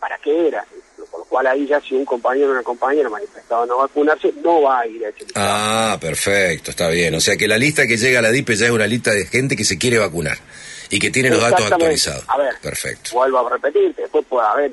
¿para 0.00 0.18
qué 0.18 0.48
era? 0.48 0.64
Por 1.10 1.20
lo 1.20 1.26
cual 1.26 1.46
ahí 1.46 1.66
ya 1.66 1.80
si 1.80 1.94
un 1.94 2.04
compañero 2.04 2.48
o 2.48 2.52
una 2.52 2.62
compañera 2.62 3.08
manifestaba 3.08 3.64
no 3.66 3.78
vacunarse, 3.78 4.32
no 4.42 4.62
va 4.62 4.80
a 4.80 4.86
ir 4.86 5.04
a 5.04 5.08
ese. 5.10 5.24
Ah, 5.34 5.96
perfecto, 6.00 6.70
está 6.72 6.88
bien. 6.88 7.14
O 7.14 7.20
sea 7.20 7.36
que 7.36 7.46
la 7.46 7.56
lista 7.58 7.86
que 7.86 7.96
llega 7.96 8.18
a 8.18 8.22
la 8.22 8.30
DIPE 8.30 8.56
ya 8.56 8.66
es 8.66 8.72
una 8.72 8.86
lista 8.86 9.12
de 9.12 9.24
gente 9.26 9.54
que 9.56 9.64
se 9.64 9.78
quiere 9.78 9.98
vacunar 9.98 10.36
y 10.90 10.98
que 10.98 11.10
tiene 11.10 11.30
los 11.30 11.40
datos 11.40 11.70
actualizados. 11.70 12.24
A 12.28 12.38
ver, 12.38 12.54
Perfecto. 12.60 13.10
vuelvo 13.12 13.46
a 13.46 13.50
repetir, 13.50 13.94
que 13.94 14.02
después 14.02 14.24
puede 14.28 14.46
haber. 14.48 14.72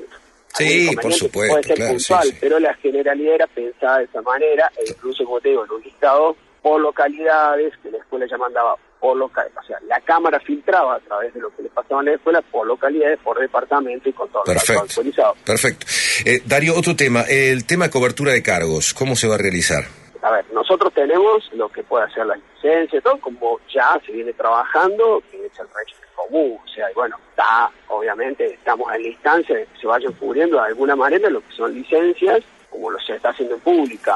Sí, 0.56 0.90
por 1.00 1.12
supuesto, 1.12 1.52
Puede 1.54 1.64
ser 1.64 1.76
claro, 1.76 1.92
puntual, 1.92 2.22
sí, 2.22 2.30
sí. 2.30 2.36
pero 2.40 2.58
la 2.60 2.74
generalidad 2.74 3.34
era 3.34 3.46
pensada 3.48 3.98
de 3.98 4.04
esa 4.04 4.22
manera, 4.22 4.70
e 4.76 4.88
incluso, 4.88 5.24
como 5.24 5.40
te 5.40 5.48
digo, 5.50 5.64
en 5.64 5.70
un 5.72 5.82
listado 5.82 6.36
por 6.62 6.80
localidades, 6.80 7.72
que 7.82 7.90
la 7.90 7.98
escuela 7.98 8.26
ya 8.30 8.38
mandaba 8.38 8.76
por 9.00 9.16
local, 9.18 9.46
o 9.60 9.66
sea, 9.66 9.76
la 9.86 10.00
cámara 10.00 10.40
filtraba 10.40 10.94
a 10.94 11.00
través 11.00 11.34
de 11.34 11.40
lo 11.40 11.54
que 11.54 11.62
le 11.62 11.68
pasaba 11.68 12.00
en 12.00 12.06
la 12.06 12.14
escuela 12.14 12.40
por 12.40 12.66
localidades, 12.66 13.18
por 13.22 13.38
departamento 13.38 14.08
y 14.08 14.12
con 14.14 14.30
todo 14.30 14.44
Perfecto. 14.44 14.82
actualizados. 14.82 15.36
Perfecto. 15.44 15.86
Eh, 16.24 16.40
Darío, 16.46 16.74
otro 16.74 16.96
tema. 16.96 17.22
El 17.28 17.66
tema 17.66 17.86
de 17.86 17.90
cobertura 17.90 18.32
de 18.32 18.42
cargos. 18.42 18.94
¿Cómo 18.94 19.14
se 19.14 19.28
va 19.28 19.34
a 19.34 19.38
realizar? 19.38 19.84
A 20.22 20.30
ver, 20.30 20.46
nosotros 20.54 20.90
tenemos 20.94 21.50
lo 21.52 21.68
que 21.68 21.82
puede 21.82 22.06
hacer 22.06 22.24
la 22.24 22.36
licencia, 22.36 22.98
todo 23.02 23.20
como 23.20 23.60
ya 23.70 24.00
se 24.06 24.12
viene 24.12 24.32
trabajando, 24.32 25.22
que 25.30 25.36
es 25.36 25.52
el 25.58 25.66
régimen 25.66 26.03
O 26.30 26.68
sea, 26.74 26.90
y 26.90 26.94
bueno, 26.94 27.16
está, 27.30 27.70
obviamente, 27.88 28.46
estamos 28.46 28.92
en 28.94 29.02
la 29.02 29.08
instancia 29.08 29.56
de 29.56 29.66
que 29.66 29.80
se 29.80 29.86
vayan 29.86 30.12
cubriendo 30.14 30.56
de 30.56 30.66
alguna 30.66 30.96
manera 30.96 31.28
lo 31.30 31.40
que 31.40 31.52
son 31.54 31.74
licencias, 31.74 32.42
como 32.70 32.90
lo 32.90 32.98
se 33.00 33.16
está 33.16 33.30
haciendo 33.30 33.54
en 33.54 33.60
pública. 33.60 34.14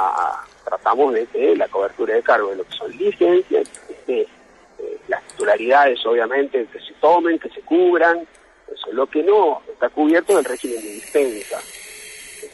Tratamos 0.65 1.15
de 1.15 1.27
que 1.27 1.57
la 1.57 1.69
cobertura 1.69 2.15
de 2.15 2.23
cargo 2.23 2.51
de 2.51 2.57
lo 2.57 2.65
que 2.65 2.73
son 2.73 2.91
licencias, 2.97 3.71
las 5.09 5.23
titularidades, 5.29 6.05
obviamente, 6.07 6.67
que 6.67 6.81
se 6.81 6.93
tomen, 7.01 7.39
que 7.39 7.51
se 7.51 7.61
cubran. 7.63 8.27
Eso, 8.73 8.93
lo 8.93 9.07
que 9.07 9.23
no 9.23 9.63
está 9.71 9.89
cubierto 9.89 10.33
es 10.33 10.39
el 10.41 10.45
régimen 10.45 10.81
de 10.83 10.91
dispensa. 10.91 11.61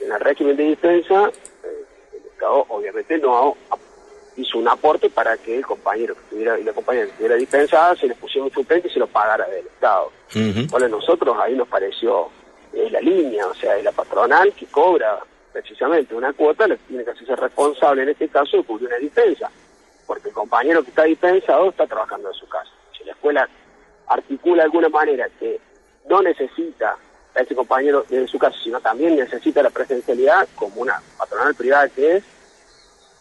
En 0.01 0.13
el 0.13 0.21
régimen 0.21 0.57
de 0.57 0.63
dispensa, 0.65 1.29
eh, 1.65 1.85
el 2.13 2.27
Estado 2.27 2.67
obviamente 2.69 3.19
no 3.19 3.57
hizo 4.37 4.59
un 4.59 4.69
aporte 4.69 5.11
para 5.11 5.37
que 5.37 5.57
el 5.57 5.65
compañero 5.65 6.15
que 6.15 6.21
estuviera 6.21 6.59
y 6.59 6.65
la 6.65 6.73
compañera 6.73 7.07
que 7.07 7.13
estuviera 7.13 7.37
dispensada 7.37 7.95
se 7.97 8.09
les 8.09 8.17
pusiera 8.17 8.45
un 8.45 8.53
suplente 8.53 8.89
y 8.89 8.91
se 8.91 8.99
lo 8.99 9.07
pagara 9.07 9.47
del 9.49 9.67
Estado. 9.67 10.11
Ujú. 10.35 10.67
Bueno, 10.71 10.89
nosotros 10.89 11.37
ahí 11.41 11.55
nos 11.55 11.69
pareció 11.69 12.29
eh, 12.73 12.89
la 12.91 13.01
línea, 13.01 13.47
o 13.47 13.55
sea, 13.55 13.75
de 13.75 13.83
la 13.83 13.93
patronal 13.93 14.53
que 14.53 14.67
cobra 14.67 15.21
precisamente 15.53 16.15
una 16.15 16.33
cuota, 16.33 16.67
le 16.67 16.77
tiene 16.79 17.05
que 17.05 17.13
hacerse 17.13 17.37
responsable 17.37 18.03
en 18.03 18.09
este 18.09 18.29
caso 18.29 18.57
de 18.57 18.65
cubrir 18.65 18.89
una 18.89 18.97
dispensa, 18.97 19.49
porque 20.07 20.29
el 20.29 20.35
compañero 20.35 20.83
que 20.83 20.91
está 20.91 21.05
dispensado 21.05 21.71
está 21.71 21.87
trabajando 21.87 22.29
en 22.29 22.35
su 22.35 22.49
casa. 22.49 22.71
Si 22.99 23.05
la 23.05 23.13
escuela 23.13 23.49
articula 24.09 24.63
de 24.63 24.67
alguna 24.67 24.89
manera 24.89 25.29
que 25.39 25.61
no 26.09 26.21
necesita 26.23 26.97
a 27.37 27.41
ese 27.41 27.55
compañero 27.55 28.05
en 28.11 28.27
su 28.27 28.39
casa, 28.39 28.57
sino 28.63 28.81
también 28.81 29.17
necesita 29.17 29.63
la 29.63 29.71
presencialidad 29.71 30.49
como 30.57 30.83
una 30.83 31.01
patronal 31.17 31.55
privada 31.55 31.89
que 31.89 32.17
es, 32.17 32.25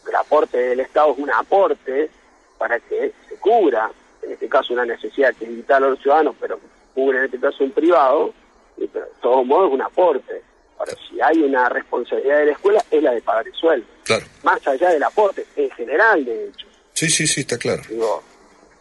el 0.08 0.16
aporte 0.16 0.58
del 0.58 0.80
Estado 0.82 1.14
es 1.14 1.20
un 1.20 1.32
aporte 1.32 2.10
para 2.58 2.80
que 2.80 3.14
se 3.30 3.36
cubra, 3.36 3.92
en 4.22 4.32
este 4.34 4.48
caso 4.48 4.74
una 4.74 4.86
necesidad 4.86 5.34
que 5.36 5.46
es 5.46 5.52
vital 5.56 5.84
a 5.84 5.88
los 5.90 6.00
ciudadanos, 6.00 6.36
pero 6.40 6.60
cubre 6.94 7.20
en 7.20 7.26
este 7.26 7.40
caso 7.40 7.64
un 7.64 7.72
privado, 7.72 8.34
y 8.78 8.88
pero 8.88 9.06
de 9.06 9.12
todos 9.22 9.46
modos 9.46 9.68
es 9.70 9.74
un 9.74 9.82
aporte. 9.82 10.42
Ahora, 10.80 10.94
si 11.10 11.22
hay 11.22 11.42
una 11.44 11.70
responsabilidad 11.70 12.40
de 12.40 12.46
la 12.48 12.52
escuela, 12.54 12.84
es 12.90 13.04
la 13.04 13.12
de 13.14 13.22
pagar 13.22 13.48
el 13.48 13.54
sueldo, 13.54 13.86
Claro. 14.04 14.26
más 14.44 14.66
allá 14.68 14.90
del 14.90 15.04
aporte, 15.04 15.46
en 15.56 15.70
general, 15.72 16.26
de 16.26 16.48
hecho. 16.48 16.68
Sí, 16.94 17.10
sí, 17.10 17.26
sí, 17.28 17.42
está 17.42 17.58
claro. 17.58 17.82
Digo, 17.90 18.24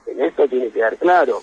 en 0.07 0.21
esto 0.21 0.47
tiene 0.49 0.67
que 0.67 0.73
quedar 0.75 0.97
claro. 0.97 1.43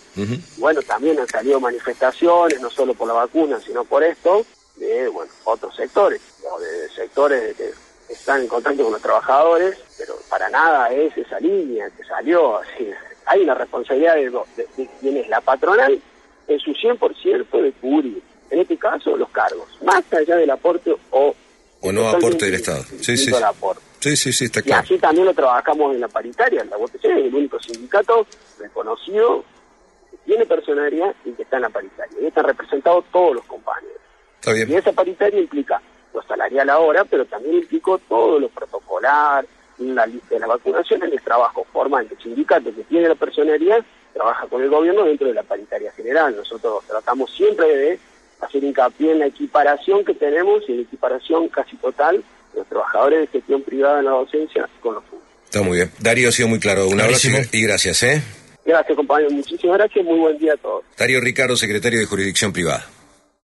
Bueno, 0.58 0.82
también 0.84 1.20
han 1.20 1.28
salido 1.28 1.60
manifestaciones, 1.60 2.60
no 2.62 2.70
solo 2.70 2.94
por 2.94 3.08
la 3.08 3.14
vacuna, 3.14 3.60
sino 3.60 3.84
por 3.86 4.04
esto, 4.04 4.46
de 4.76 5.08
bueno, 5.10 5.32
otros 5.46 5.76
sectores, 5.76 6.22
o 6.52 6.60
de 6.60 6.90
sectores 6.90 7.56
que 7.56 7.72
están 8.10 8.42
en 8.42 8.48
contacto 8.48 8.84
con 8.84 8.94
los 8.94 9.02
trabajadores, 9.02 9.78
pero 9.98 10.16
para 10.30 10.50
nada 10.50 10.92
es 10.92 11.16
esa 11.18 11.40
línea 11.40 11.90
que 11.92 12.04
salió. 12.04 12.58
Así, 12.58 12.90
hay 13.26 13.42
una 13.42 13.54
responsabilidad 13.54 14.16
de, 14.16 14.30
de, 14.30 14.68
de 14.78 14.90
quien 15.00 15.18
es 15.18 15.28
la 15.30 15.42
patronal 15.42 16.00
en 16.48 16.60
su 16.60 16.72
100% 16.72 17.62
de 17.62 17.72
cubrir, 17.74 18.22
en 18.50 18.60
este 18.60 18.78
caso, 18.78 19.16
los 19.16 19.30
cargos, 19.30 19.68
más 19.84 20.04
allá 20.12 20.36
del 20.36 20.50
aporte 20.50 20.96
o... 21.12 21.36
O 21.82 21.92
no 21.92 22.10
aporte 22.10 22.46
del 22.46 22.56
Estado. 22.56 22.84
Sí, 23.00 23.16
sí. 23.16 23.32
aporte. 23.34 23.82
Sí, 24.00 24.16
sí, 24.16 24.34
sí, 24.34 24.46
está 24.46 24.62
Y 24.66 24.72
así 24.72 24.98
también 24.98 25.26
lo 25.26 25.34
trabajamos 25.34 25.94
en 25.94 26.02
la 26.02 26.08
paritaria. 26.08 26.64
La 26.66 26.78
UTC 26.78 26.96
es 27.06 27.06
el 27.06 27.34
único 27.36 27.60
sindicato 27.62 28.26
reconocido 28.58 29.44
que 30.12 30.18
tiene 30.26 30.46
personalidad 30.46 31.14
y 31.24 31.32
que 31.32 31.44
está 31.44 31.58
en 31.58 31.62
la 31.64 31.70
paritaria. 31.70 32.18
Y 32.22 32.26
están 32.26 32.46
representados 32.46 33.06
todos 33.12 33.36
los 33.36 33.46
compañeros. 33.46 33.98
Está 34.40 34.52
Y 34.58 34.66
bien. 34.66 34.80
esa 34.80 34.92
paritaria 34.92 35.40
implica 35.40 35.82
lo 36.14 36.22
salarial 36.24 36.70
ahora, 36.70 37.06
pero 37.06 37.26
también 37.26 37.56
implicó 37.56 37.98
todo 38.10 38.40
lo 38.40 38.50
protocolar, 38.50 39.46
la 39.80 40.06
lista 40.06 40.36
de 40.36 40.40
la 40.42 40.48
vacunación 40.48 41.04
en 41.04 41.14
el 41.14 41.22
trabajo 41.22 41.66
formal. 41.72 42.08
El 42.10 42.18
sindicato 42.22 42.74
que 42.76 42.84
tiene 42.84 43.08
la 43.08 43.16
personalidad 43.16 43.80
trabaja 44.14 44.46
con 44.48 44.62
el 44.62 44.70
gobierno 44.70 45.04
dentro 45.06 45.28
de 45.28 45.34
la 45.34 45.44
paritaria 45.44 45.92
general. 45.94 46.36
Nosotros 46.36 46.84
tratamos 46.88 47.32
siempre 47.34 47.68
de 47.68 48.00
hacer 48.42 48.64
hincapié 48.64 49.12
en 49.14 49.20
la 49.20 49.28
equiparación 49.28 50.04
que 50.04 50.14
tenemos 50.14 50.64
y 50.68 50.74
la 50.76 50.82
equiparación 50.82 51.48
casi 51.50 51.76
total 51.78 52.18
de 52.54 52.60
los 52.60 52.68
trabajadores 52.68 53.22
de 53.22 53.28
gestión 53.28 53.62
privada 53.62 54.00
en 54.00 54.06
la 54.06 54.12
docencia 54.12 54.68
con 54.82 54.96
los 54.96 55.04
públicos. 55.06 55.30
Está 55.46 55.62
muy 55.62 55.78
bien. 55.78 55.92
Darío 56.00 56.30
ha 56.30 56.32
sido 56.32 56.48
muy 56.50 56.60
claro. 56.60 56.88
Un 56.88 57.00
abrazo 57.00 57.28
y- 57.52 57.62
gracias, 57.64 58.04
¿eh? 58.04 58.22
Gracias, 58.66 58.96
compañeros. 58.96 59.32
Muchísimas 59.34 59.78
gracias. 59.78 60.06
Muy 60.06 60.20
buen 60.20 60.38
día 60.38 60.54
a 60.54 60.58
todos. 60.58 60.84
Darío 60.98 61.22
Ricardo, 61.22 61.56
secretario 61.56 62.00
de 62.00 62.06
Jurisdicción 62.06 62.52
Privada. 62.54 62.86